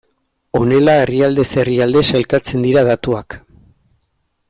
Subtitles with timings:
[0.59, 3.37] Honela herrialdez herrialde sailkatzen dira datuak.